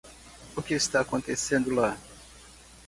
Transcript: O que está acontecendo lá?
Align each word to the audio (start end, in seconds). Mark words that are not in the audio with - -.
O 0.55 0.63
que 0.63 0.73
está 0.73 1.01
acontecendo 1.01 1.69
lá? 1.75 1.95